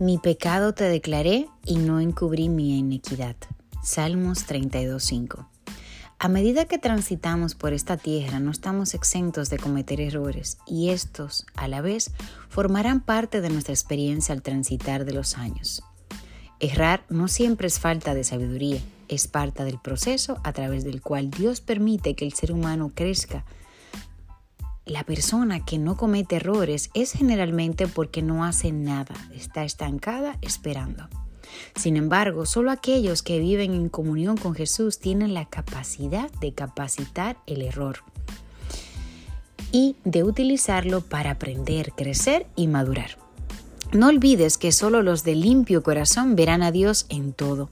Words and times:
Mi 0.00 0.16
pecado 0.16 0.74
te 0.74 0.84
declaré 0.84 1.48
y 1.64 1.78
no 1.78 1.98
encubrí 1.98 2.48
mi 2.48 2.78
iniquidad. 2.78 3.34
Salmos 3.82 4.46
32.5. 4.46 5.48
A 6.20 6.28
medida 6.28 6.66
que 6.66 6.78
transitamos 6.78 7.56
por 7.56 7.72
esta 7.72 7.96
tierra 7.96 8.38
no 8.38 8.52
estamos 8.52 8.94
exentos 8.94 9.50
de 9.50 9.58
cometer 9.58 10.00
errores 10.00 10.58
y 10.68 10.90
estos, 10.90 11.46
a 11.56 11.66
la 11.66 11.80
vez, 11.80 12.12
formarán 12.48 13.00
parte 13.00 13.40
de 13.40 13.50
nuestra 13.50 13.74
experiencia 13.74 14.32
al 14.32 14.42
transitar 14.42 15.04
de 15.04 15.14
los 15.14 15.36
años. 15.36 15.82
Errar 16.60 17.04
no 17.08 17.26
siempre 17.26 17.66
es 17.66 17.80
falta 17.80 18.14
de 18.14 18.22
sabiduría, 18.22 18.80
es 19.08 19.26
parte 19.26 19.64
del 19.64 19.80
proceso 19.80 20.40
a 20.44 20.52
través 20.52 20.84
del 20.84 21.02
cual 21.02 21.28
Dios 21.28 21.60
permite 21.60 22.14
que 22.14 22.24
el 22.24 22.34
ser 22.34 22.52
humano 22.52 22.92
crezca. 22.94 23.44
La 24.88 25.04
persona 25.04 25.66
que 25.66 25.76
no 25.76 25.98
comete 25.98 26.36
errores 26.36 26.88
es 26.94 27.12
generalmente 27.12 27.86
porque 27.86 28.22
no 28.22 28.46
hace 28.46 28.72
nada, 28.72 29.14
está 29.34 29.64
estancada 29.64 30.38
esperando. 30.40 31.10
Sin 31.76 31.98
embargo, 31.98 32.46
solo 32.46 32.70
aquellos 32.70 33.22
que 33.22 33.38
viven 33.38 33.74
en 33.74 33.90
comunión 33.90 34.38
con 34.38 34.54
Jesús 34.54 34.98
tienen 34.98 35.34
la 35.34 35.44
capacidad 35.44 36.30
de 36.40 36.52
capacitar 36.52 37.36
el 37.46 37.60
error 37.60 37.98
y 39.72 39.96
de 40.04 40.24
utilizarlo 40.24 41.02
para 41.02 41.32
aprender, 41.32 41.92
crecer 41.92 42.46
y 42.56 42.66
madurar. 42.66 43.18
No 43.92 44.08
olvides 44.08 44.56
que 44.56 44.72
solo 44.72 45.02
los 45.02 45.22
de 45.22 45.34
limpio 45.34 45.82
corazón 45.82 46.34
verán 46.34 46.62
a 46.62 46.72
Dios 46.72 47.04
en 47.10 47.34
todo. 47.34 47.68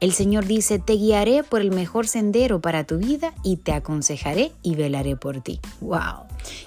El 0.00 0.12
Señor 0.12 0.46
dice, 0.46 0.78
te 0.78 0.92
guiaré 0.92 1.42
por 1.42 1.60
el 1.60 1.70
mejor 1.70 2.06
sendero 2.06 2.60
para 2.60 2.84
tu 2.84 2.98
vida 2.98 3.34
y 3.42 3.56
te 3.56 3.72
aconsejaré 3.72 4.52
y 4.62 4.76
velaré 4.76 5.16
por 5.16 5.40
ti. 5.40 5.60
¡Wow! 5.80 6.24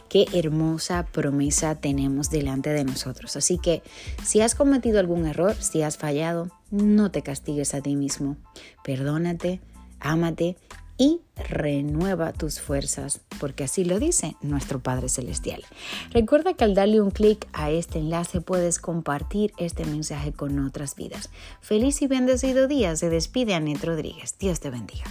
Qué 0.09 0.25
hermosa 0.33 1.05
promesa 1.05 1.75
tenemos 1.75 2.29
delante 2.29 2.71
de 2.71 2.83
nosotros. 2.83 3.35
Así 3.35 3.57
que 3.57 3.83
si 4.23 4.41
has 4.41 4.55
cometido 4.55 4.99
algún 4.99 5.25
error, 5.25 5.55
si 5.55 5.81
has 5.81 5.97
fallado, 5.97 6.49
no 6.71 7.09
te 7.11 7.21
castigues 7.21 7.73
a 7.73 7.81
ti 7.81 7.95
mismo. 7.95 8.35
Perdónate, 8.83 9.61
ámate 9.99 10.57
y 11.01 11.19
renueva 11.49 12.31
tus 12.31 12.61
fuerzas, 12.61 13.21
porque 13.39 13.63
así 13.63 13.83
lo 13.83 13.97
dice 13.97 14.35
nuestro 14.43 14.81
Padre 14.81 15.09
Celestial. 15.09 15.63
Recuerda 16.11 16.53
que 16.53 16.63
al 16.63 16.75
darle 16.75 17.01
un 17.01 17.09
clic 17.09 17.47
a 17.53 17.71
este 17.71 17.97
enlace 17.97 18.39
puedes 18.39 18.77
compartir 18.77 19.51
este 19.57 19.83
mensaje 19.83 20.31
con 20.31 20.59
otras 20.59 20.95
vidas. 20.95 21.31
Feliz 21.59 22.03
y 22.03 22.07
bendecido 22.07 22.67
día, 22.67 22.95
se 22.95 23.09
despide 23.09 23.55
Anet 23.55 23.83
Rodríguez. 23.83 24.35
Dios 24.37 24.59
te 24.59 24.69
bendiga. 24.69 25.05